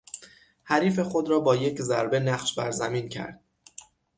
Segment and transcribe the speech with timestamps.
[0.63, 3.41] حریف خود را با یک ضربه نقش بر زمین کرد.